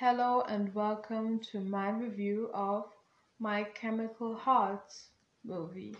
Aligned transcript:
Hello 0.00 0.42
and 0.42 0.72
welcome 0.76 1.40
to 1.50 1.58
my 1.58 1.90
review 1.90 2.50
of 2.54 2.84
My 3.40 3.64
Chemical 3.64 4.36
Hearts 4.36 5.08
movie. 5.44 5.96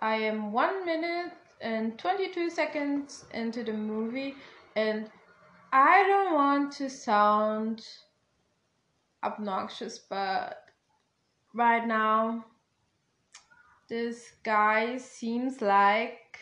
I 0.00 0.14
am 0.14 0.52
1 0.52 0.86
minute 0.86 1.32
and 1.60 1.98
22 1.98 2.48
seconds 2.48 3.26
into 3.34 3.62
the 3.62 3.74
movie 3.74 4.36
and 4.74 5.10
I 5.70 6.02
don't 6.06 6.32
want 6.32 6.72
to 6.76 6.88
sound 6.88 7.86
obnoxious, 9.22 9.98
but 9.98 10.64
right 11.52 11.86
now 11.86 12.46
this 13.90 14.32
guy 14.44 14.96
seems 14.96 15.60
like 15.60 16.38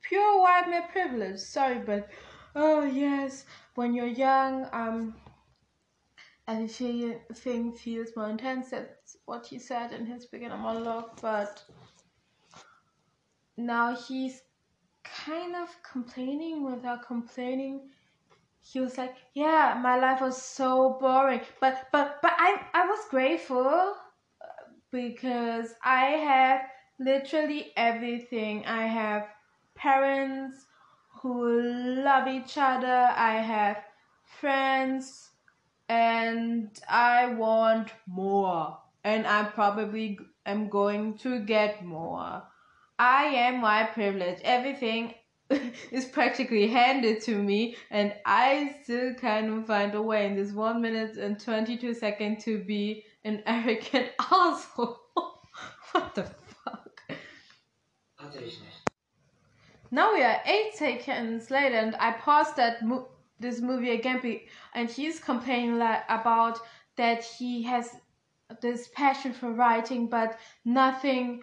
pure 0.00 0.40
white 0.40 0.68
male 0.70 0.86
privilege. 0.92 1.40
Sorry, 1.40 1.80
but 1.80 2.08
oh 2.54 2.84
yes, 2.84 3.46
when 3.78 3.94
you're 3.94 4.06
young, 4.08 4.66
um, 4.72 5.14
everything 6.48 7.72
feels 7.72 8.08
more 8.16 8.28
intense. 8.28 8.70
That's 8.70 9.18
what 9.26 9.46
he 9.46 9.60
said 9.60 9.92
in 9.92 10.04
his 10.04 10.26
beginner 10.26 10.56
monologue, 10.56 11.10
but 11.22 11.62
now 13.56 13.94
he's 13.94 14.42
kind 15.04 15.54
of 15.54 15.68
complaining 15.88 16.64
without 16.64 17.06
complaining. 17.06 17.90
He 18.58 18.80
was 18.80 18.98
like, 18.98 19.14
"Yeah, 19.32 19.78
my 19.80 19.96
life 19.96 20.20
was 20.20 20.42
so 20.42 20.98
boring, 21.00 21.42
but 21.60 21.86
but 21.92 22.18
but 22.20 22.32
I 22.36 22.50
I 22.74 22.84
was 22.86 23.06
grateful 23.10 23.94
uh, 24.42 24.64
because 24.90 25.72
I 25.84 26.04
have 26.30 26.62
literally 26.98 27.72
everything. 27.76 28.66
I 28.66 28.86
have 28.86 29.28
parents 29.76 30.66
who 31.20 31.62
love 32.02 32.28
each 32.28 32.56
other. 32.56 33.10
I 33.14 33.36
have 33.36 33.78
friends 34.40 35.30
and 35.88 36.70
I 36.88 37.34
want 37.34 37.92
more. 38.06 38.78
And 39.04 39.26
I 39.26 39.44
probably 39.44 40.18
am 40.44 40.68
going 40.68 41.18
to 41.18 41.40
get 41.40 41.84
more. 41.84 42.42
I 42.98 43.24
am 43.24 43.60
my 43.60 43.84
privilege. 43.84 44.40
Everything 44.42 45.14
is 45.90 46.04
practically 46.04 46.68
handed 46.68 47.22
to 47.22 47.42
me, 47.42 47.76
and 47.90 48.14
I 48.26 48.76
still 48.82 49.14
of 49.20 49.66
find 49.66 49.94
a 49.94 50.02
way 50.02 50.26
in 50.26 50.36
this 50.36 50.52
one 50.52 50.82
minute 50.82 51.16
and 51.16 51.40
22 51.40 51.94
seconds 51.94 52.44
to 52.44 52.62
be 52.62 53.04
an 53.24 53.42
arrogant 53.46 54.10
asshole. 54.18 55.00
what 55.92 56.14
the 56.14 56.24
fuck? 56.24 57.00
Now 59.90 60.12
we 60.12 60.22
are 60.22 60.40
eight 60.44 60.74
seconds 60.74 61.50
later, 61.50 61.76
and 61.76 61.96
I 61.96 62.12
paused 62.12 62.56
that 62.56 62.84
mo- 62.84 63.08
this 63.40 63.60
movie 63.60 63.92
again, 63.92 64.40
and 64.74 64.90
he's 64.90 65.18
complaining 65.18 65.78
like, 65.78 66.04
about 66.08 66.60
that 66.96 67.24
he 67.24 67.62
has 67.62 67.96
this 68.60 68.88
passion 68.88 69.32
for 69.32 69.52
writing, 69.52 70.08
but 70.08 70.38
nothing, 70.64 71.42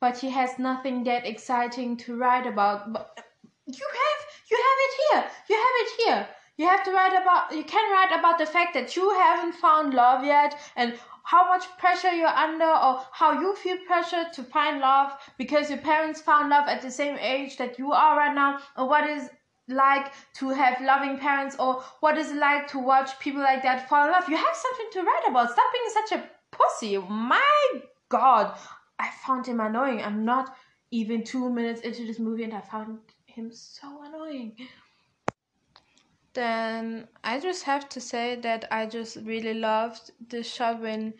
but 0.00 0.18
he 0.18 0.30
has 0.30 0.58
nothing 0.58 1.04
that 1.04 1.26
exciting 1.26 1.96
to 1.98 2.16
write 2.16 2.46
about. 2.46 2.92
But 2.92 3.20
you 3.66 3.86
have, 4.02 4.20
you 4.50 4.56
have 4.56 4.78
it 4.86 4.94
here. 5.04 5.24
You 5.48 5.56
have 5.56 5.76
it 5.76 6.02
here. 6.02 6.28
You 6.56 6.68
have 6.68 6.84
to 6.84 6.92
write 6.92 7.20
about. 7.20 7.52
You 7.54 7.64
can 7.64 7.92
write 7.92 8.18
about 8.18 8.38
the 8.38 8.46
fact 8.46 8.74
that 8.74 8.96
you 8.96 9.10
haven't 9.10 9.54
found 9.54 9.94
love 9.94 10.24
yet, 10.24 10.58
and 10.76 10.94
how 11.24 11.48
much 11.48 11.64
pressure 11.78 12.12
you're 12.12 12.28
under 12.28 12.64
or 12.64 13.02
how 13.10 13.40
you 13.40 13.54
feel 13.56 13.76
pressure 13.86 14.24
to 14.32 14.42
find 14.42 14.80
love 14.80 15.12
because 15.36 15.68
your 15.68 15.78
parents 15.78 16.20
found 16.20 16.50
love 16.50 16.68
at 16.68 16.80
the 16.82 16.90
same 16.90 17.16
age 17.18 17.56
that 17.56 17.78
you 17.78 17.92
are 17.92 18.16
right 18.16 18.34
now. 18.34 18.60
Or 18.76 18.88
what 18.88 19.08
is 19.08 19.28
like 19.66 20.12
to 20.34 20.50
have 20.50 20.80
loving 20.80 21.18
parents 21.18 21.56
or 21.58 21.82
what 22.00 22.18
is 22.18 22.30
it 22.30 22.36
like 22.36 22.68
to 22.68 22.78
watch 22.78 23.18
people 23.18 23.40
like 23.40 23.62
that 23.62 23.88
fall 23.88 24.06
in 24.06 24.12
love? 24.12 24.28
You 24.28 24.36
have 24.36 24.54
something 24.54 24.86
to 24.92 25.02
write 25.02 25.28
about. 25.28 25.50
Stop 25.50 25.72
being 25.72 25.90
such 25.92 26.18
a 26.18 26.56
pussy. 26.56 26.98
My 26.98 27.80
god. 28.08 28.56
I 28.98 29.10
found 29.26 29.46
him 29.46 29.58
annoying. 29.58 30.00
I'm 30.02 30.24
not 30.24 30.54
even 30.94 31.24
two 31.24 31.50
minutes 31.50 31.80
into 31.80 32.06
this 32.06 32.20
movie 32.20 32.44
and 32.44 32.54
i 32.54 32.60
found 32.60 32.98
him 33.26 33.50
so 33.52 34.02
annoying 34.04 34.56
then 36.34 37.08
I 37.22 37.40
just 37.40 37.64
have 37.64 37.88
to 37.90 38.00
say 38.00 38.36
that 38.36 38.66
I 38.70 38.86
just 38.86 39.16
really 39.16 39.54
loved 39.54 40.10
the 40.28 40.42
shot 40.42 40.80
when 40.80 41.14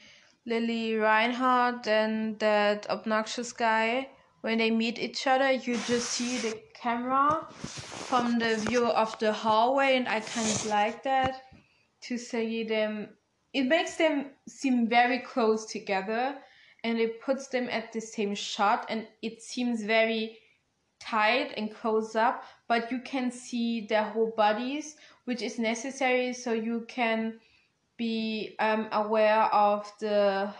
Lili 0.46 0.96
Reinhart 0.96 1.86
and 1.86 2.38
that 2.40 2.88
obnoxious 2.90 3.52
guy. 3.52 4.10
When 4.42 4.58
they 4.58 4.70
meet 4.70 4.98
each 4.98 5.26
other 5.26 5.50
you 5.52 5.78
just 5.86 6.10
see 6.10 6.36
the 6.38 6.60
camera 6.74 7.46
from 7.50 8.38
the 8.38 8.56
view 8.56 8.86
of 8.86 9.18
the 9.18 9.32
hallway 9.32 9.96
and 9.96 10.06
I 10.06 10.20
kind 10.20 10.46
of 10.46 10.66
like 10.66 11.02
that 11.04 11.42
to 12.02 12.18
see 12.18 12.64
them. 12.64 13.08
It 13.54 13.64
makes 13.64 13.96
them 13.96 14.32
seem 14.46 14.88
very 14.88 15.20
close 15.20 15.64
together 15.64 16.36
and 16.82 16.98
it 16.98 17.22
puts 17.22 17.48
them 17.48 17.68
at 17.70 17.92
the 17.92 18.00
same 18.00 18.34
shot 18.34 18.84
and 18.90 19.06
it 19.22 19.40
seems 19.40 19.82
very 19.82 20.38
tight 21.04 21.52
and 21.56 21.74
close 21.74 22.16
up 22.16 22.44
but 22.66 22.90
you 22.90 23.00
can 23.00 23.30
see 23.30 23.86
their 23.86 24.04
whole 24.04 24.32
bodies 24.36 24.96
which 25.24 25.42
is 25.42 25.58
necessary 25.58 26.32
so 26.32 26.52
you 26.52 26.84
can 26.88 27.38
be 27.96 28.56
um, 28.58 28.88
aware 28.92 29.44
of 29.52 29.90
the 30.00 30.52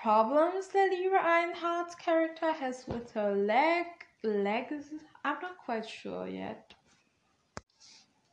problems 0.00 0.68
that 0.68 0.90
Lili 0.90 1.08
Reinhart's 1.08 1.94
character 1.94 2.52
has 2.52 2.84
with 2.88 3.10
her 3.12 3.34
leg 3.34 3.86
legs. 4.22 4.86
I'm 5.24 5.36
not 5.42 5.58
quite 5.58 5.88
sure 5.88 6.26
yet. 6.26 6.72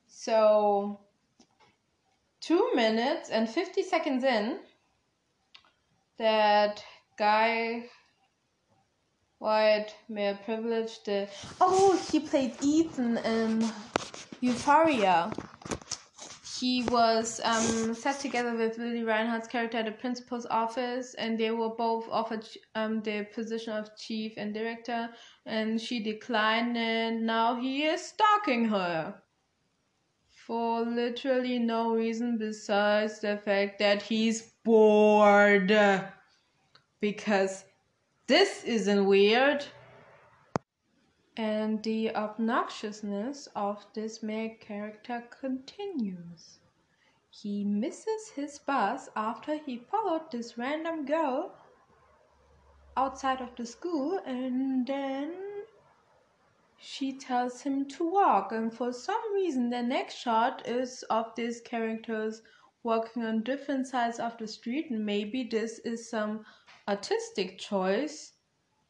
So 0.08 1.00
two 2.40 2.72
minutes 2.74 3.30
and 3.30 3.50
50 3.50 3.84
seconds 3.84 4.24
in 4.24 4.60
that 6.18 6.84
guy 7.18 7.90
white 9.40 9.94
male 10.10 10.38
privilege 10.46 11.04
the 11.04 11.28
oh 11.62 12.00
he 12.12 12.20
played 12.20 12.54
ethan 12.62 13.18
in 13.18 13.72
euphoria. 14.42 15.32
He 16.60 16.84
was 16.86 17.40
um, 17.44 17.94
set 17.94 18.20
together 18.20 18.56
with 18.56 18.80
lili 18.80 19.04
reinhart's 19.04 19.48
character 19.48 19.78
at 19.78 19.86
the 19.86 19.92
principal's 19.92 20.48
office 20.48 21.14
and 21.14 21.40
they 21.40 21.52
were 21.52 21.70
both 21.70 22.08
offered 22.10 22.48
um, 22.74 23.02
the 23.04 23.28
position 23.32 23.74
of 23.74 23.96
chief 23.96 24.34
and 24.38 24.56
director 24.56 25.10
and 25.46 25.80
she 25.80 26.02
declined 26.02 26.76
and 26.76 27.28
now 27.28 27.62
he 27.62 27.84
is 27.84 28.02
stalking 28.02 28.66
her. 28.66 29.22
For 30.48 30.82
literally 30.82 31.60
no 31.60 31.94
reason 31.94 32.38
besides 32.38 33.20
the 33.20 33.38
fact 33.38 33.80
that 33.80 34.02
he's 34.02 34.54
bored. 34.64 35.70
Because 37.02 37.66
this 38.28 38.64
isn't 38.64 39.06
weird. 39.06 39.66
And 41.36 41.82
the 41.84 42.12
obnoxiousness 42.16 43.48
of 43.56 43.86
this 43.94 44.22
male 44.22 44.56
character 44.60 45.24
continues. 45.40 46.60
He 47.30 47.64
misses 47.64 48.30
his 48.36 48.60
bus 48.60 49.10
after 49.16 49.58
he 49.58 49.78
followed 49.78 50.32
this 50.32 50.58
random 50.58 51.06
girl 51.06 51.54
outside 52.98 53.42
of 53.42 53.56
the 53.56 53.66
school 53.66 54.20
and 54.26 54.88
then 54.88 55.32
she 56.80 57.14
tells 57.14 57.62
him 57.62 57.88
to 57.90 58.10
walk 58.10 58.52
and 58.52 58.74
for 58.74 58.92
some 58.92 59.34
reason 59.34 59.70
the 59.70 59.84
next 59.84 60.16
shot 60.16 60.68
is 60.68 61.04
of 61.10 61.34
these 61.36 61.62
characters 61.62 62.42
walking 62.82 63.24
on 63.24 63.44
different 63.44 63.86
sides 63.86 64.20
of 64.20 64.36
the 64.40 64.48
street 64.48 64.90
and 64.90 65.06
maybe 65.06 65.44
this 65.44 65.78
is 65.80 66.10
some 66.10 66.44
artistic 66.88 67.58
choice 67.58 68.34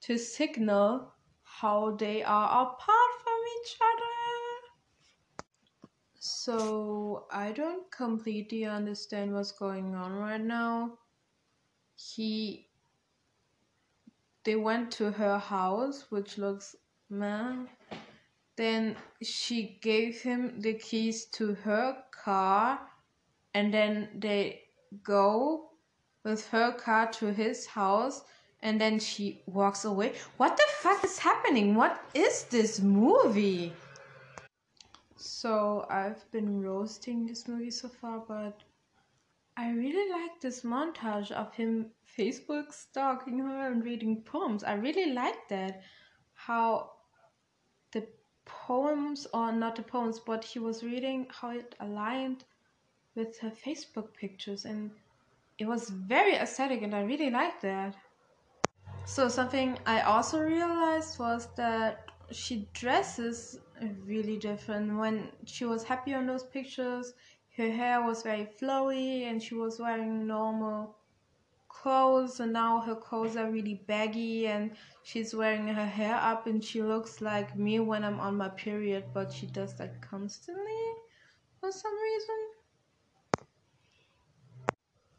to 0.01 0.17
signal 0.17 1.13
how 1.43 1.95
they 1.95 2.23
are 2.23 2.61
apart 2.61 3.11
from 3.23 3.39
each 3.59 3.75
other. 3.81 4.07
So 6.19 7.25
I 7.31 7.51
don't 7.51 7.89
completely 7.91 8.65
understand 8.65 9.33
what's 9.33 9.51
going 9.51 9.95
on 9.95 10.13
right 10.13 10.41
now. 10.41 10.97
He 11.95 12.69
they 14.43 14.55
went 14.55 14.91
to 14.91 15.11
her 15.11 15.37
house, 15.37 16.05
which 16.09 16.37
looks 16.37 16.75
man. 17.09 17.67
Then 18.55 18.95
she 19.21 19.77
gave 19.81 20.21
him 20.21 20.61
the 20.61 20.75
keys 20.75 21.25
to 21.31 21.53
her 21.55 21.97
car, 22.11 22.79
and 23.53 23.73
then 23.73 24.09
they 24.15 24.61
go 25.03 25.66
with 26.27 26.45
her 26.49 26.73
car 26.73 27.09
to 27.13 27.31
his 27.31 27.65
house 27.65 28.23
and 28.61 28.81
then 28.81 28.99
she 28.99 29.41
walks 29.45 29.85
away. 29.85 30.13
What 30.35 30.57
the 30.57 30.63
fuck 30.79 31.03
is 31.05 31.17
happening? 31.17 31.73
What 31.73 32.01
is 32.13 32.43
this 32.43 32.81
movie? 32.81 33.71
So 35.15 35.87
I've 35.89 36.29
been 36.31 36.61
roasting 36.61 37.25
this 37.25 37.47
movie 37.47 37.71
so 37.71 37.87
far, 37.87 38.19
but 38.27 38.61
I 39.55 39.71
really 39.71 40.11
like 40.11 40.41
this 40.41 40.63
montage 40.63 41.31
of 41.31 41.53
him 41.53 41.91
Facebook 42.17 42.73
stalking 42.73 43.39
her 43.39 43.71
and 43.71 43.83
reading 43.83 44.21
poems. 44.23 44.63
I 44.63 44.73
really 44.73 45.13
like 45.13 45.47
that. 45.49 45.81
How 46.33 46.91
the 47.91 48.05
poems, 48.45 49.27
or 49.33 49.51
not 49.53 49.77
the 49.77 49.81
poems, 49.81 50.19
but 50.19 50.43
he 50.43 50.59
was 50.59 50.83
reading, 50.83 51.27
how 51.29 51.51
it 51.51 51.73
aligned 51.79 52.43
with 53.15 53.39
her 53.39 53.51
Facebook 53.51 54.13
pictures, 54.13 54.65
and 54.65 54.91
it 55.59 55.65
was 55.67 55.89
very 55.89 56.35
aesthetic, 56.35 56.81
and 56.81 56.95
I 56.95 57.01
really 57.01 57.29
liked 57.29 57.61
that. 57.63 57.95
So 59.05 59.27
something 59.27 59.79
I 59.87 60.01
also 60.01 60.39
realized 60.41 61.17
was 61.17 61.47
that 61.55 62.11
she 62.31 62.69
dresses 62.73 63.59
really 63.81 64.37
different. 64.37 64.97
When 64.97 65.31
she 65.45 65.65
was 65.65 65.83
happy 65.83 66.13
on 66.13 66.27
those 66.27 66.43
pictures, 66.43 67.13
her 67.55 67.71
hair 67.71 68.03
was 68.03 68.21
very 68.21 68.45
flowy 68.45 69.23
and 69.23 69.41
she 69.41 69.55
was 69.55 69.79
wearing 69.79 70.27
normal 70.27 70.99
clothes 71.69 72.39
and 72.39 72.53
now 72.53 72.81
her 72.81 72.95
clothes 72.95 73.35
are 73.37 73.51
really 73.51 73.75
baggy 73.75 74.47
and 74.47 74.77
she's 75.03 75.33
wearing 75.35 75.67
her 75.67 75.85
hair 75.85 76.15
up 76.15 76.47
and 76.47 76.63
she 76.63 76.81
looks 76.83 77.21
like 77.21 77.55
me 77.55 77.79
when 77.79 78.03
I'm 78.03 78.19
on 78.19 78.37
my 78.37 78.49
period 78.49 79.05
but 79.13 79.31
she 79.31 79.47
does 79.47 79.77
that 79.77 80.01
constantly 80.01 80.93
for 81.59 81.71
some 81.71 81.95
reason. 81.95 82.46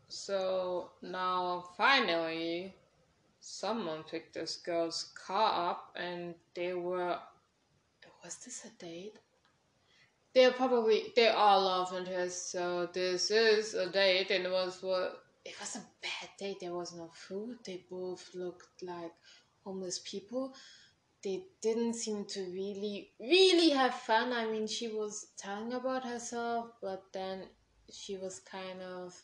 So 0.08 0.90
now 1.02 1.64
finally 1.76 2.74
someone 3.40 4.02
picked 4.04 4.34
this 4.34 4.56
girl's 4.56 5.12
car 5.14 5.70
up 5.70 5.96
and 5.96 6.34
they 6.54 6.74
were 6.74 7.18
was 8.24 8.36
this 8.44 8.64
a 8.64 8.84
date? 8.84 9.18
They're 10.34 10.52
probably 10.52 11.12
they 11.16 11.28
are 11.28 11.58
love 11.58 11.94
interest, 11.94 12.50
so 12.50 12.88
this 12.92 13.30
is 13.30 13.74
a 13.74 13.88
date 13.90 14.30
and 14.30 14.44
it 14.46 14.50
was 14.52 14.82
what 14.82 15.22
it 15.44 15.58
was 15.58 15.76
a 15.76 15.84
bad 16.02 16.30
date. 16.38 16.60
There 16.60 16.74
was 16.74 16.94
no 16.94 17.10
food. 17.12 17.58
They 17.64 17.84
both 17.90 18.34
looked 18.34 18.82
like 18.82 19.12
homeless 19.64 20.00
people. 20.04 20.54
They 21.24 21.44
didn't 21.62 21.94
seem 21.94 22.26
to 22.26 22.40
really, 22.42 23.10
really 23.18 23.70
have 23.70 23.94
fun. 23.94 24.32
I 24.32 24.46
mean, 24.46 24.66
she 24.66 24.88
was 24.88 25.28
telling 25.36 25.72
about 25.72 26.04
herself, 26.04 26.70
but 26.82 27.02
then 27.12 27.44
she 27.90 28.16
was 28.16 28.40
kind 28.40 28.82
of, 28.82 29.14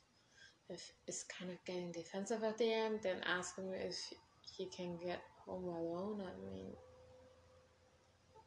is 0.70 1.24
kind 1.24 1.50
of 1.50 1.64
getting 1.64 1.92
defensive 1.92 2.42
at 2.42 2.58
the 2.58 2.72
end, 2.72 3.00
then 3.02 3.16
asking 3.26 3.72
if 3.72 3.96
he 4.40 4.66
can 4.66 4.96
get 4.96 5.20
home 5.44 5.64
alone. 5.64 6.22
I 6.22 6.44
mean, 6.44 6.66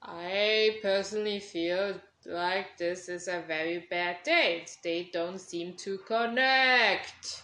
I 0.01 0.79
personally 0.81 1.39
feel 1.39 1.99
like 2.25 2.77
this 2.77 3.09
is 3.09 3.27
a 3.27 3.43
very 3.47 3.87
bad 3.89 4.17
date. 4.23 4.77
They 4.83 5.09
don't 5.13 5.39
seem 5.39 5.73
to 5.77 5.97
connect. 5.99 7.43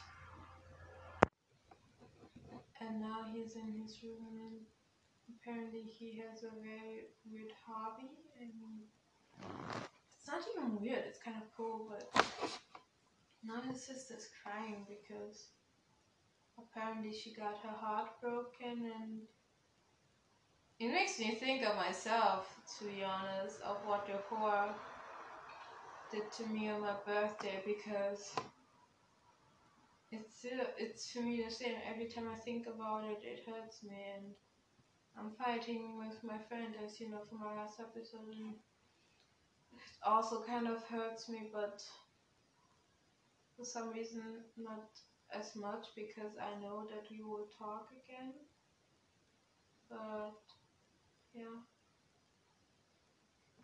and 2.88 3.00
now 3.00 3.26
he's 3.34 3.56
in 3.56 3.82
his 3.82 4.04
room 4.04 4.40
and 4.40 4.60
apparently 5.36 5.82
he 5.82 6.20
has 6.20 6.44
a 6.44 6.52
very 6.62 7.08
weird 7.30 7.52
hobby 7.66 8.10
and 8.40 8.52
it's 10.18 10.28
not 10.28 10.42
even 10.56 10.80
weird 10.80 11.04
it's 11.08 11.20
kind 11.20 11.38
of 11.38 11.44
cool 11.56 11.88
but 11.90 12.23
now 13.44 13.62
his 13.62 13.86
sister's 13.86 14.28
crying 14.42 14.86
because 14.88 15.50
apparently 16.58 17.14
she 17.14 17.34
got 17.34 17.58
her 17.64 17.76
heart 17.76 18.10
broken 18.22 18.92
and 19.00 19.22
it 20.80 20.90
makes 20.92 21.20
me 21.20 21.36
think 21.36 21.64
of 21.64 21.76
myself 21.76 22.60
to 22.78 22.86
be 22.86 23.04
honest 23.04 23.60
of 23.62 23.78
what 23.86 24.06
the 24.06 24.14
whore 24.30 24.74
did 26.12 26.32
to 26.32 26.46
me 26.48 26.70
on 26.70 26.82
my 26.82 26.94
birthday 27.06 27.62
because 27.66 28.34
it's 30.12 30.46
it's 30.78 31.12
for 31.12 31.22
me 31.22 31.42
the 31.44 31.52
same. 31.52 31.76
Every 31.90 32.06
time 32.08 32.28
I 32.32 32.36
think 32.36 32.68
about 32.68 33.04
it, 33.04 33.20
it 33.24 33.40
hurts 33.48 33.84
me, 33.84 33.98
and 34.16 34.36
I'm 35.18 35.32
fighting 35.32 35.98
with 35.98 36.24
my 36.24 36.38
friend, 36.38 36.76
as 36.86 37.00
you 37.00 37.10
know 37.10 37.22
from 37.30 37.40
my 37.42 37.56
last 37.56 37.80
episode, 37.80 38.36
and 38.38 38.56
it 39.74 39.96
also 40.06 40.42
kind 40.44 40.68
of 40.68 40.84
hurts 40.86 41.30
me, 41.30 41.50
but 41.52 41.84
for 43.58 43.66
some 43.66 43.92
reason 43.92 44.44
not 44.58 44.90
as 45.34 45.56
much 45.56 45.88
because 45.96 46.34
I 46.40 46.60
know 46.62 46.88
that 46.90 47.06
we 47.12 47.22
will 47.24 47.48
talk 47.58 47.90
again. 48.06 48.34
But 49.90 50.34
yeah, 51.34 51.60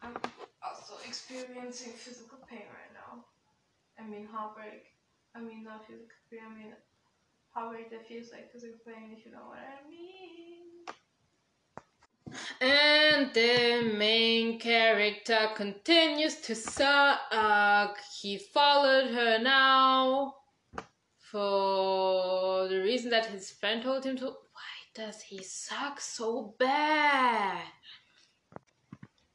I'm 0.01 0.15
also 0.63 0.95
experiencing 1.07 1.93
physical 1.93 2.39
pain 2.49 2.65
right 2.67 2.93
now. 2.93 3.23
I 3.99 4.07
mean 4.07 4.27
heartbreak. 4.27 4.85
I 5.35 5.41
mean, 5.41 5.63
not 5.63 5.85
physical 5.87 6.17
pain, 6.31 6.41
I 6.45 6.53
mean 6.55 6.73
heartbreak 7.53 7.91
that 7.91 8.07
feels 8.07 8.31
like 8.31 8.51
physical 8.51 8.79
pain, 8.85 9.15
if 9.17 9.25
you 9.25 9.31
know 9.31 9.47
what 9.49 9.59
I 9.59 9.87
mean. 9.89 10.58
And 12.61 13.33
the 13.33 13.93
main 13.95 14.59
character 14.59 15.49
continues 15.55 16.41
to 16.41 16.55
suck. 16.55 17.97
He 18.21 18.37
followed 18.37 19.11
her 19.11 19.39
now 19.39 20.35
for 21.31 22.67
the 22.67 22.81
reason 22.81 23.11
that 23.11 23.27
his 23.27 23.51
friend 23.51 23.81
told 23.81 24.03
him 24.05 24.17
to. 24.17 24.25
Why 24.25 24.75
does 24.93 25.21
he 25.21 25.41
suck 25.43 26.01
so 26.01 26.55
bad? 26.59 27.63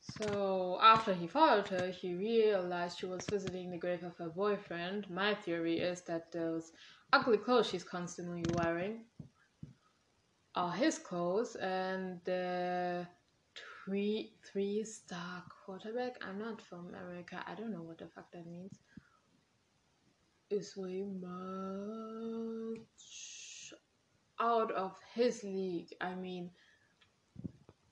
So 0.01 0.79
after 0.83 1.15
he 1.15 1.27
followed 1.27 1.69
her, 1.69 1.91
he 1.91 2.15
realized 2.15 2.99
she 2.99 3.07
was 3.07 3.27
visiting 3.27 3.71
the 3.71 3.79
grave 3.79 4.05
of 4.05 4.17
her 4.19 4.29
boyfriend. 4.29 5.09
My 5.11 5.35
theory 5.35 5.81
is 5.81 6.03
that 6.03 6.31
those 6.31 6.73
ugly 7.13 7.39
clothes 7.39 7.69
she's 7.69 7.85
constantly 7.85 8.47
wearing 8.47 9.07
are 10.57 10.73
his 10.73 10.99
clothes, 10.99 11.57
and 11.57 12.21
the 12.25 12.84
three 13.85 14.33
three 14.51 14.85
star 14.85 15.45
quarterback. 15.65 16.17
I'm 16.27 16.39
not 16.39 16.63
from 16.63 16.89
America. 16.89 17.45
I 17.47 17.55
don't 17.55 17.73
know 17.73 17.83
what 17.83 17.99
the 17.99 18.07
fuck 18.07 18.31
that 18.33 18.47
means. 18.47 18.79
Is 20.51 20.77
way 20.77 21.05
much 21.21 22.81
out 24.41 24.73
of 24.73 24.97
his 25.15 25.43
league. 25.43 25.89
I 26.01 26.15
mean 26.15 26.51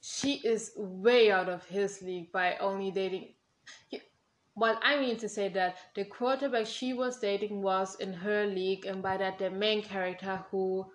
she 0.01 0.35
is 0.45 0.73
way 0.77 1.31
out 1.31 1.49
of 1.49 1.65
his 1.67 2.03
league 2.03 2.33
by 2.33 2.57
only 2.57 2.91
dating. 2.91 3.35
What 4.55 4.79
I 4.83 4.99
mean 5.01 5.17
to 5.19 5.29
say 5.29 5.49
that 5.51 5.77
the 5.95 6.05
quarterback 6.05 6.67
she 6.67 6.93
was 6.93 7.19
dating 7.19 7.63
was 7.63 7.95
in 7.97 8.13
her 8.13 8.45
league, 8.47 8.85
and 8.85 9.03
by 9.03 9.17
that 9.17 9.39
the 9.39 9.49
main 9.49 9.83
character 9.83 10.45
who 10.51 10.91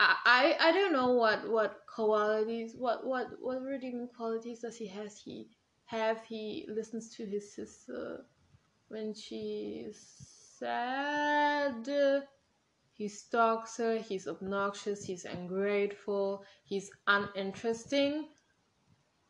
I 0.00 0.56
I, 0.58 0.72
don't 0.72 0.92
know 0.92 1.12
what 1.12 1.48
what 1.50 1.82
qualities 1.86 2.74
what 2.76 3.06
what 3.06 3.28
what 3.40 3.62
redeeming 3.62 4.08
qualities 4.16 4.60
does 4.60 4.76
he 4.76 4.86
has 4.86 5.18
he 5.18 5.50
have 5.84 6.24
he 6.24 6.66
listens 6.74 7.14
to 7.16 7.26
his 7.26 7.54
sister 7.54 8.24
when 8.88 9.12
she's 9.14 9.98
sad 10.58 12.24
he 13.00 13.08
stalks 13.08 13.78
her, 13.78 13.96
he's 13.96 14.28
obnoxious, 14.28 15.04
he's 15.06 15.24
ungrateful, 15.24 16.44
he's 16.64 16.90
uninteresting 17.06 18.28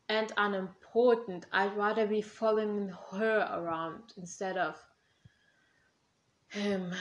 and 0.09 0.33
unimportant. 0.37 1.47
I'd 1.53 1.77
rather 1.77 2.05
be 2.05 2.21
following 2.21 2.93
her 3.12 3.49
around 3.53 4.12
instead 4.17 4.57
of 4.57 4.77
him. 6.49 6.93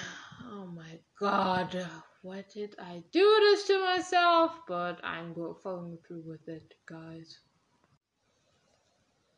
Oh 0.52 0.68
my 0.68 1.00
god, 1.20 1.90
what 2.22 2.50
did 2.50 2.76
I 2.80 3.04
do 3.12 3.38
this 3.42 3.66
to 3.68 3.80
myself? 3.80 4.52
But 4.68 5.00
I'm 5.04 5.34
going 5.34 5.56
following 5.64 5.98
through 6.08 6.24
with 6.26 6.48
it, 6.48 6.74
guys. 6.86 7.40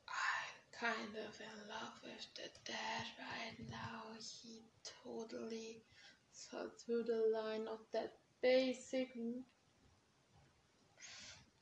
I'm 0.08 0.90
kind 0.90 1.16
of 1.16 1.40
in 1.40 1.70
love 1.70 1.94
with 2.04 2.28
the 2.36 2.50
dad 2.66 3.06
right 3.20 3.70
now. 3.70 4.04
He 4.20 4.64
totally 5.04 5.84
so 6.32 6.70
through 6.80 7.04
the 7.04 7.32
line 7.34 7.68
of 7.68 7.80
that 7.94 8.14
basic 8.42 9.10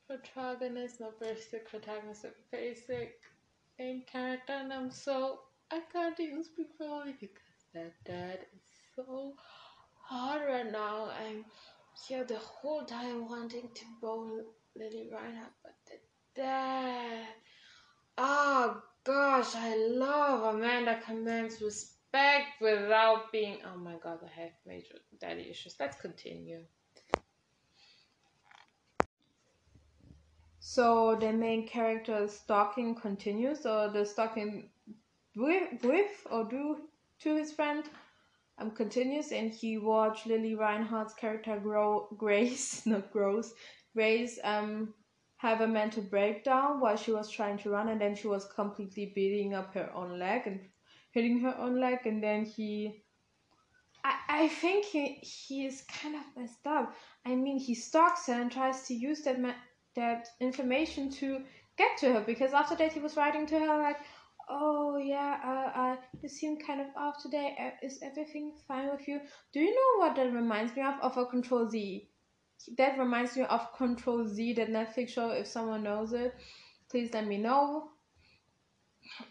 protagonist, 0.08 1.00
not 1.00 1.20
basic 1.20 1.70
protagonist, 1.70 2.26
basic 2.52 3.22
main 3.78 4.04
character, 4.12 4.54
and 4.54 4.74
I'm 4.74 4.92
so 4.92 5.40
I 5.72 5.82
can't 5.92 6.20
even 6.20 6.44
speak 6.44 6.70
fully 6.78 7.16
because 7.20 7.66
that 7.74 7.94
dad 8.06 8.40
is 8.56 8.64
so 8.96 9.34
hard 10.10 10.42
right 10.48 10.72
now. 10.72 11.10
I'm 11.22 11.46
here 12.08 12.24
the 12.24 12.38
whole 12.38 12.84
time 12.84 13.30
wanting 13.30 13.70
to 13.74 13.86
bone 14.02 14.44
Lili 14.76 15.10
Reinhart, 15.12 15.54
but 15.64 15.76
the 15.88 15.98
dad. 16.42 17.26
Oh 18.18 18.82
gosh, 19.04 19.56
I 19.56 19.76
love 19.76 20.56
Amanda 20.56 21.00
response 21.62 21.90
respect 22.10 22.60
without 22.60 23.32
being 23.32 23.58
oh 23.72 23.78
my 23.78 23.96
god 24.04 24.20
i 24.24 24.42
have 24.42 24.52
major 24.66 24.96
daddy 25.22 25.48
issues 25.50 25.76
let's 25.80 26.00
continue 26.02 26.62
so 30.60 31.16
the 31.20 31.32
main 31.32 31.68
character's 31.68 32.32
stalking 32.34 32.96
continues 32.96 33.66
or 33.66 33.90
the 33.90 34.06
stalking 34.06 34.70
with, 35.36 35.84
with 35.84 36.28
or 36.32 36.44
do 36.46 36.78
to 37.20 37.36
his 37.36 37.52
friend 37.52 37.84
um, 38.60 38.72
continues 38.72 39.32
and 39.32 39.52
he 39.52 39.78
watched 39.78 40.28
Lili 40.28 40.56
reinhart's 40.56 41.14
character 41.14 41.58
grow 41.58 42.08
grace 42.18 42.86
not 42.86 43.12
grows 43.12 43.54
grace 43.96 44.40
um 44.44 44.94
have 45.38 45.62
a 45.62 45.68
mental 45.68 46.04
breakdown 46.04 46.80
while 46.80 46.98
she 46.98 47.12
was 47.12 47.30
trying 47.30 47.58
to 47.58 47.70
run 47.70 47.90
and 47.90 48.02
then 48.02 48.16
she 48.16 48.28
was 48.28 48.46
completely 48.56 49.12
beating 49.16 49.54
up 49.54 49.74
her 49.74 49.90
own 49.94 50.20
leg 50.20 50.42
and 50.46 50.60
hitting 51.12 51.40
her 51.40 51.56
own 51.58 51.80
leg, 51.80 52.00
and 52.06 52.24
then 52.24 52.46
he. 52.46 53.04
I, 54.04 54.16
I 54.30 54.48
think 54.48 54.86
he 54.86 55.16
he 55.22 55.66
is 55.66 55.82
kind 55.82 56.16
of 56.16 56.22
messed 56.38 56.66
up. 56.66 56.94
I 57.26 57.36
mean, 57.36 57.60
he 57.60 57.76
stalks 57.76 58.28
her 58.28 58.34
and 58.34 58.52
tries 58.52 58.84
to 58.88 58.94
use 58.94 59.22
that 59.24 59.40
ma- 59.40 59.62
that 59.96 60.28
information 60.40 61.10
to 61.12 61.42
get 61.78 61.98
to 61.98 62.14
her 62.14 62.22
because 62.22 62.54
after 62.54 62.76
that 62.76 62.94
he 62.94 63.00
was 63.00 63.18
writing 63.18 63.46
to 63.48 63.60
her 63.60 63.78
like, 63.78 64.00
"Oh 64.50 64.98
yeah, 64.98 65.40
uh, 65.46 65.80
uh, 65.80 65.96
you 66.22 66.30
seem 66.30 66.58
kind 66.60 66.82
of 66.82 66.88
off 66.96 67.22
today. 67.22 67.56
Uh, 67.60 67.86
Is 67.86 68.00
everything 68.02 68.54
fine 68.68 68.90
with 68.90 69.08
you?" 69.08 69.22
Do 69.54 69.60
you 69.60 69.74
know 69.74 70.06
what 70.06 70.16
that 70.16 70.34
reminds 70.34 70.76
me 70.76 70.82
of? 70.82 70.96
Of 71.02 71.18
a 71.18 71.26
Control 71.26 71.70
Z. 71.70 72.10
That 72.78 73.00
reminds 73.00 73.38
me 73.38 73.44
of 73.44 73.74
Control 73.78 74.28
Z, 74.28 74.54
that 74.54 74.70
Netflix 74.70 75.10
show. 75.10 75.30
If 75.30 75.48
someone 75.48 75.84
knows 75.84 76.14
it, 76.14 76.36
please 76.90 77.14
let 77.14 77.26
me 77.28 77.38
know. 77.38 77.92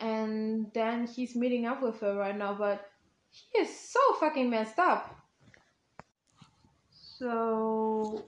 And 0.00 0.70
then 0.72 1.06
he's 1.06 1.36
meeting 1.36 1.66
up 1.66 1.82
with 1.82 2.00
her 2.00 2.16
right 2.16 2.36
now, 2.36 2.54
but 2.54 2.88
he 3.30 3.58
is 3.58 3.78
so 3.78 4.00
fucking 4.18 4.48
messed 4.48 4.78
up. 4.78 5.14
So, 6.90 8.24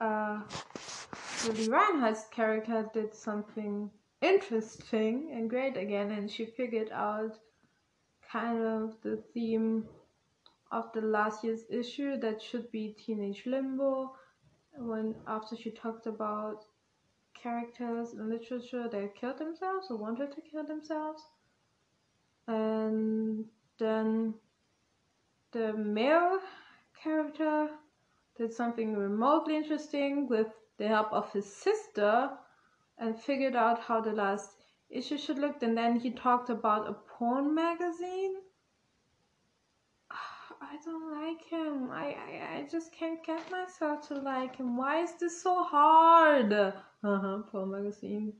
uh, 0.00 0.40
Lili 1.46 1.68
Reinhart's 1.68 2.24
character 2.30 2.88
did 2.92 3.14
something 3.14 3.90
interesting 4.20 5.30
and 5.32 5.48
great 5.48 5.76
again, 5.76 6.10
and 6.10 6.30
she 6.30 6.46
figured 6.46 6.90
out 6.92 7.38
kind 8.30 8.62
of 8.62 9.00
the 9.02 9.16
theme 9.32 9.84
of 10.70 10.92
the 10.92 11.00
last 11.00 11.44
year's 11.44 11.64
issue 11.70 12.18
that 12.18 12.42
should 12.42 12.70
be 12.70 12.94
teenage 12.98 13.46
limbo. 13.46 14.14
When 14.76 15.14
after 15.26 15.56
she 15.56 15.70
talked 15.70 16.06
about 16.06 16.64
characters 17.34 18.12
in 18.12 18.28
literature 18.28 18.88
that 18.88 19.14
killed 19.14 19.38
themselves 19.38 19.86
or 19.90 19.96
wanted 19.96 20.32
to 20.32 20.40
kill 20.40 20.64
themselves, 20.64 21.22
and 22.46 23.44
then 23.78 24.34
the 25.52 25.72
male 25.72 26.38
character 27.02 27.68
did 28.36 28.52
something 28.52 28.96
remotely 28.96 29.56
interesting 29.56 30.28
with 30.28 30.48
the 30.78 30.86
help 30.86 31.12
of 31.12 31.32
his 31.32 31.52
sister 31.52 32.30
and 32.98 33.20
figured 33.20 33.56
out 33.56 33.80
how 33.80 34.00
the 34.00 34.12
last 34.12 34.50
issue 34.90 35.18
should 35.18 35.38
look 35.38 35.62
and 35.62 35.76
then 35.76 36.00
he 36.00 36.10
talked 36.10 36.50
about 36.50 36.88
a 36.88 36.92
porn 36.92 37.54
magazine. 37.54 38.36
I 40.10 40.76
don't 40.84 41.12
like 41.12 41.44
him. 41.44 41.90
I 41.90 42.16
i, 42.28 42.56
I 42.56 42.66
just 42.70 42.92
can't 42.92 43.24
get 43.24 43.50
myself 43.50 44.08
to 44.08 44.14
like 44.14 44.56
him. 44.56 44.76
Why 44.76 45.02
is 45.02 45.12
this 45.20 45.42
so 45.42 45.62
hard? 45.62 46.52
Uh-huh 46.52 47.42
porn 47.50 47.70
magazine. 47.70 48.32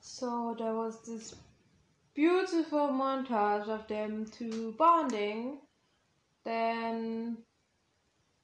So 0.00 0.56
there 0.58 0.74
was 0.74 1.02
this 1.06 1.34
beautiful 2.14 2.88
montage 2.88 3.68
of 3.68 3.86
them 3.86 4.26
two 4.26 4.74
bonding. 4.78 5.58
Then 6.44 7.38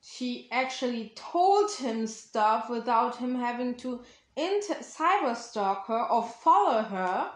she 0.00 0.48
actually 0.52 1.12
told 1.16 1.72
him 1.72 2.06
stuff 2.06 2.68
without 2.68 3.16
him 3.16 3.34
having 3.34 3.74
to 3.76 4.02
inter- 4.36 4.80
cyber 4.82 5.36
stalk 5.36 5.86
her 5.86 6.02
or 6.04 6.22
follow 6.22 6.82
her. 6.82 7.30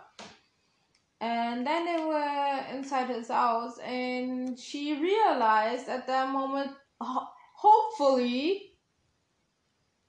And 1.21 1.67
then 1.67 1.85
they 1.85 2.05
were 2.05 2.65
inside 2.77 3.09
his 3.09 3.29
house, 3.29 3.79
and 3.79 4.59
she 4.59 5.01
realized 5.01 5.89
at 5.89 6.07
that 6.07 6.31
moment, 6.31 6.73
ho- 7.01 7.27
hopefully, 7.55 8.75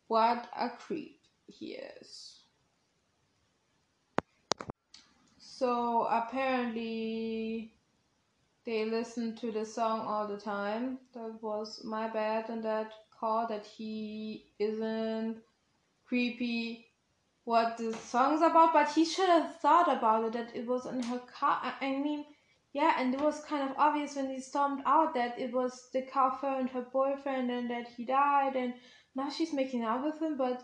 what 0.08 0.48
a 0.56 0.70
creep 0.70 1.20
he 1.48 1.74
is. 1.74 2.44
So 5.40 6.04
apparently, 6.04 7.74
they 8.66 8.86
listened 8.86 9.38
to 9.40 9.52
the 9.52 9.66
song 9.66 10.02
all 10.02 10.28
the 10.28 10.38
time. 10.38 11.00
That 11.14 11.42
was 11.42 11.84
my 11.84 12.08
bad 12.08 12.50
in 12.50 12.62
that 12.62 12.92
call 13.20 13.48
that 13.48 13.66
he 13.66 14.54
isn't 14.60 15.38
creepy 16.10 16.88
what 17.46 17.78
the 17.78 17.94
song's 17.94 18.42
about, 18.42 18.74
but 18.74 18.92
he 18.92 19.06
should 19.06 19.30
have 19.30 19.56
thought 19.60 19.92
about 19.92 20.26
it 20.26 20.34
that 20.34 20.56
it 20.56 20.68
was 20.68 20.86
in 20.86 21.02
her 21.04 21.20
car. 21.20 21.74
I, 21.82 21.92
mean, 21.92 22.26
yeah, 22.74 22.96
and 22.98 23.14
it 23.14 23.22
was 23.22 23.44
kind 23.46 23.70
of 23.70 23.78
obvious 23.78 24.16
when 24.16 24.30
he 24.30 24.42
stormed 24.42 24.82
out 24.86 25.14
that 25.14 25.40
it 25.40 25.54
was 25.54 25.90
the 25.94 26.02
car 26.02 26.38
for 26.40 26.60
and 26.60 26.70
her 26.70 26.82
boyfriend 26.82 27.50
and 27.50 27.70
that 27.70 27.88
he 27.88 28.06
died, 28.06 28.56
and 28.56 28.74
now 29.16 29.30
she's 29.30 29.54
making 29.54 29.84
out 29.84 30.04
with 30.04 30.22
him, 30.22 30.38
but 30.38 30.64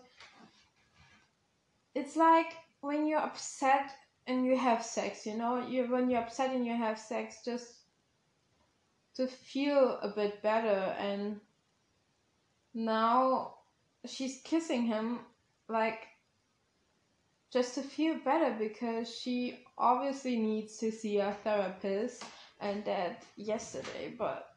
it's 1.94 2.16
like 2.16 2.54
when 2.82 3.08
you're 3.08 3.20
upset 3.20 3.92
and 4.28 4.46
you 4.46 4.58
have 4.58 4.84
sex, 4.84 5.26
you 5.26 5.38
know, 5.38 5.66
you 5.68 5.86
when 5.86 6.10
you're 6.10 6.22
upset 6.22 6.54
and 6.54 6.66
you 6.66 6.76
have 6.76 7.00
sex, 7.00 7.38
just 7.46 7.68
to 9.16 9.28
feel 9.28 9.98
a 10.02 10.10
bit 10.10 10.42
better 10.44 10.96
and 11.00 11.40
now 12.74 13.56
she's 14.06 14.42
kissing 14.44 14.86
him 14.86 15.20
like 15.68 16.08
just 17.52 17.76
to 17.76 17.82
feel 17.82 18.18
better 18.24 18.56
because 18.58 19.14
she 19.14 19.60
obviously 19.78 20.38
needs 20.38 20.78
to 20.78 20.92
see 20.92 21.20
a 21.20 21.32
therapist 21.44 22.24
and 22.60 22.84
that 22.86 23.24
yesterday 23.36 24.14
but 24.18 24.50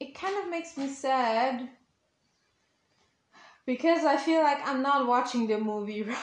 it 0.00 0.14
kind 0.14 0.36
of 0.42 0.50
makes 0.50 0.76
me 0.76 0.88
sad 0.88 1.68
because 3.66 4.04
I 4.04 4.16
feel 4.16 4.42
like 4.42 4.66
I'm 4.66 4.82
not 4.82 5.06
watching 5.06 5.46
the 5.46 5.58
movie 5.58 6.02
right. 6.02 6.16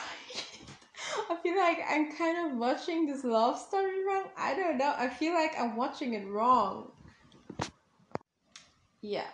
I 1.29 1.35
feel 1.37 1.57
like 1.57 1.79
I'm 1.87 2.11
kind 2.11 2.51
of 2.51 2.57
watching 2.57 3.05
this 3.05 3.23
love 3.23 3.59
story 3.59 4.03
wrong. 4.05 4.25
I 4.37 4.55
don't 4.55 4.77
know. 4.77 4.93
I 4.97 5.09
feel 5.09 5.33
like 5.33 5.53
I'm 5.57 5.75
watching 5.75 6.13
it 6.13 6.27
wrong. 6.27 6.91
Yeah. 9.01 9.27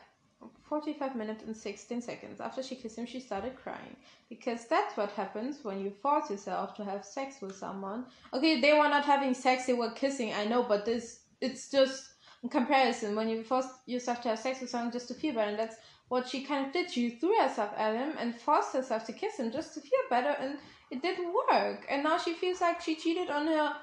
45 0.63 1.15
minutes 1.15 1.43
and 1.43 1.55
16 1.55 2.01
seconds 2.01 2.41
after 2.41 2.63
she 2.63 2.75
kissed 2.75 2.97
him, 2.97 3.05
she 3.05 3.19
started 3.19 3.55
crying. 3.55 3.95
Because 4.29 4.65
that's 4.65 4.97
what 4.97 5.11
happens 5.11 5.63
when 5.63 5.79
you 5.79 5.89
force 5.89 6.29
yourself 6.29 6.75
to 6.75 6.83
have 6.83 7.05
sex 7.05 7.41
with 7.41 7.55
someone. 7.55 8.05
Okay, 8.33 8.59
they 8.59 8.73
were 8.73 8.89
not 8.89 9.05
having 9.05 9.33
sex, 9.33 9.65
they 9.65 9.73
were 9.73 9.91
kissing, 9.91 10.33
I 10.33 10.45
know, 10.45 10.63
but 10.63 10.85
this, 10.85 11.19
it's 11.41 11.69
just 11.69 12.09
in 12.43 12.49
comparison 12.49 13.15
when 13.15 13.29
you 13.29 13.43
force 13.43 13.67
yourself 13.85 14.21
to 14.21 14.29
have 14.29 14.39
sex 14.39 14.61
with 14.61 14.69
someone 14.69 14.91
just 14.91 15.07
to 15.09 15.13
feel 15.13 15.33
better. 15.33 15.49
And 15.49 15.59
that's 15.59 15.77
what 16.09 16.27
she 16.27 16.43
kind 16.43 16.67
of 16.67 16.73
did. 16.73 16.91
She 16.91 17.09
threw 17.11 17.35
herself 17.39 17.71
at 17.77 17.95
him 17.95 18.13
and 18.19 18.35
forced 18.35 18.73
herself 18.73 19.05
to 19.05 19.13
kiss 19.13 19.37
him 19.37 19.51
just 19.51 19.73
to 19.73 19.81
feel 19.81 19.99
better, 20.09 20.35
and 20.39 20.57
it 20.91 21.01
didn't 21.01 21.33
work. 21.33 21.85
And 21.89 22.03
now 22.03 22.17
she 22.17 22.33
feels 22.33 22.61
like 22.61 22.81
she 22.81 22.95
cheated 22.95 23.29
on 23.29 23.47
her 23.47 23.75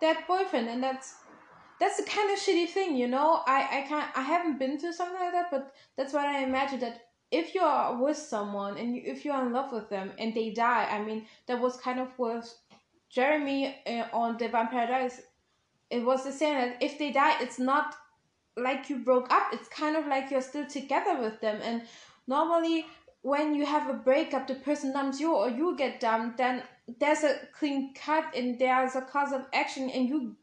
dead 0.00 0.18
boyfriend, 0.26 0.68
and 0.68 0.82
that's 0.82 1.14
that's 1.78 1.98
the 1.98 2.04
kind 2.04 2.30
of 2.30 2.38
shitty 2.38 2.68
thing, 2.68 2.96
you 2.96 3.08
know. 3.08 3.42
I 3.46 3.78
I 3.78 3.80
can't 3.88 4.10
I 4.16 4.22
haven't 4.22 4.58
been 4.58 4.78
through 4.78 4.92
something 4.92 5.20
like 5.20 5.32
that, 5.32 5.50
but 5.50 5.74
that's 5.96 6.12
what 6.12 6.24
I 6.24 6.42
imagine 6.42 6.80
that 6.80 7.02
if 7.30 7.54
you're 7.54 7.98
with 8.00 8.16
someone 8.16 8.78
and 8.78 8.94
you, 8.94 9.02
if 9.04 9.24
you're 9.24 9.40
in 9.44 9.52
love 9.52 9.72
with 9.72 9.88
them 9.88 10.12
and 10.18 10.34
they 10.34 10.50
die, 10.50 10.88
I 10.90 11.02
mean 11.02 11.26
that 11.46 11.60
was 11.60 11.76
kind 11.76 12.00
of 12.00 12.08
with 12.18 12.52
Jeremy 13.10 13.76
uh, 13.86 14.04
on 14.12 14.36
the 14.38 14.48
Vampire 14.48 14.86
Diaries. 14.86 15.20
It 15.90 16.04
was 16.04 16.24
the 16.24 16.32
same 16.32 16.54
that 16.54 16.82
if 16.82 16.98
they 16.98 17.12
die, 17.12 17.36
it's 17.40 17.58
not 17.58 17.94
like 18.56 18.90
you 18.90 18.96
broke 18.98 19.30
up. 19.32 19.48
It's 19.52 19.68
kind 19.68 19.96
of 19.96 20.06
like 20.06 20.30
you're 20.30 20.42
still 20.42 20.66
together 20.66 21.20
with 21.20 21.40
them. 21.40 21.60
And 21.62 21.82
normally, 22.26 22.86
when 23.22 23.54
you 23.54 23.66
have 23.66 23.88
a 23.88 23.94
breakup, 23.94 24.46
the 24.46 24.54
person 24.54 24.92
dumps 24.92 25.20
you 25.20 25.34
or 25.34 25.48
you 25.48 25.76
get 25.76 26.00
dumped, 26.00 26.38
then 26.38 26.62
there's 27.00 27.22
a 27.22 27.38
clean 27.52 27.92
cut 27.94 28.34
and 28.34 28.58
there's 28.58 28.94
a 28.94 29.02
cause 29.02 29.32
of 29.32 29.46
action, 29.52 29.90
and 29.90 30.08
you 30.08 30.36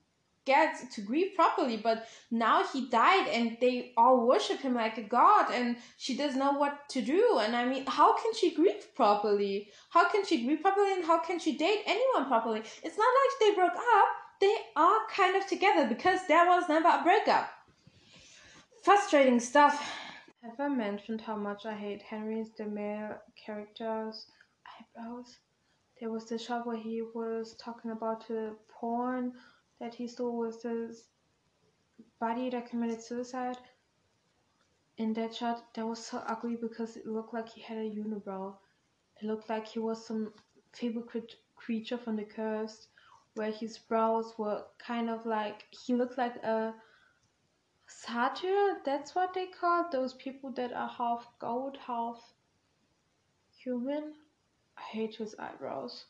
get 0.46 0.76
to 0.92 1.02
grieve 1.02 1.36
properly. 1.36 1.78
But 1.78 2.06
now 2.32 2.64
he 2.72 2.90
died, 2.90 3.28
and 3.28 3.58
they 3.62 3.94
all 3.98 4.28
worship 4.28 4.60
him 4.60 4.76
like 4.76 4.98
a 4.98 5.04
god, 5.04 5.52
and 5.52 5.78
she 5.98 6.16
doesn't 6.16 6.40
know 6.40 6.54
what 6.54 6.90
to 6.90 7.02
do. 7.02 7.40
And 7.40 7.56
I 7.56 7.66
mean, 7.66 7.86
how 7.88 8.18
can 8.18 8.34
she 8.34 8.56
grieve 8.56 8.96
properly? 8.96 9.70
How 9.90 10.10
can 10.10 10.26
she 10.26 10.46
grieve 10.46 10.62
properly, 10.62 10.94
and 10.94 11.06
how 11.06 11.20
can 11.20 11.40
she 11.40 11.58
date 11.58 11.82
anyone 11.86 12.28
properly? 12.28 12.60
It's 12.84 12.98
not 12.98 13.14
like 13.20 13.40
they 13.40 13.56
broke 13.56 13.76
up. 13.76 14.08
They 14.42 14.56
are 14.76 15.00
kind 15.10 15.36
of 15.36 15.48
together 15.48 15.88
because 15.88 16.22
there 16.28 16.46
was 16.46 16.68
never 16.68 16.90
a 16.90 17.04
breakup 17.04 17.50
frustrating 18.84 19.40
stuff. 19.40 19.82
Have 20.44 20.60
I 20.60 20.68
mentioned 20.68 21.22
how 21.22 21.38
much 21.38 21.66
I 21.66 21.74
hate 21.74 22.02
Henry's 22.02 22.50
the 22.58 22.66
male 22.66 23.16
character's 23.44 24.28
eyebrows? 24.68 25.38
There 26.00 26.12
was 26.12 26.28
the 26.28 26.38
shot 26.38 26.68
where 26.68 26.78
he 26.78 27.02
was 27.16 27.56
talking 27.64 27.92
about 27.92 28.28
the 28.28 28.58
porn 28.70 29.32
that 29.84 29.94
he 29.94 30.08
saw 30.08 30.32
was 30.32 30.64
his 30.64 31.10
buddy 32.18 32.50
that 32.50 32.70
committed 32.70 33.04
suicide. 33.04 33.58
In 34.98 35.14
that 35.16 35.36
shot, 35.36 35.74
that 35.74 35.86
was 35.86 36.06
so 36.06 36.20
ugly 36.26 36.56
because 36.56 36.96
it 36.96 37.06
looked 37.06 37.34
like 37.34 37.50
he 37.50 37.60
had 37.62 37.78
a 37.80 37.90
unibrow. 37.90 38.56
It 39.22 39.26
looked 39.26 39.50
like 39.50 39.68
he 39.68 39.80
was 39.80 40.06
some 40.06 40.32
fable 40.72 41.02
crit- 41.02 41.36
creature 41.58 41.98
from 41.98 42.16
the 42.16 42.24
cursed, 42.24 42.88
where 43.34 43.52
his 43.52 43.78
brows 43.78 44.34
were 44.38 44.64
kind 44.80 45.10
of 45.10 45.26
like 45.26 45.66
he 45.72 45.94
looked 45.94 46.18
like 46.18 46.38
a 46.38 46.74
satyr 47.88 48.78
that's 48.86 49.14
what 49.14 49.34
they 49.34 49.48
call 49.48 49.90
those 49.92 50.14
people 50.14 50.52
that 50.52 50.72
are 50.72 50.88
half 50.88 51.28
goat 51.40 51.78
half 51.86 52.34
human 53.58 54.14
i 54.78 54.82
hate 54.82 55.16
his 55.16 55.36
eyebrows 55.38 56.06